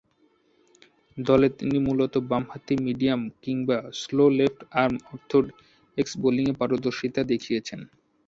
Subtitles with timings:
[1.17, 7.79] দলে তিনি মূলতঃ বামহাতি মিডিয়াম কিংবা স্লো লেফট আর্ম অর্থোডক্স বোলিংয়ে পারদর্শিতা দেখিয়েছেন।